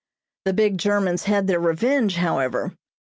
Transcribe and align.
The 0.45 0.53
big 0.53 0.79
Germans 0.79 1.25
had 1.25 1.45
their 1.45 1.59
revenge, 1.59 2.15
however. 2.15 2.73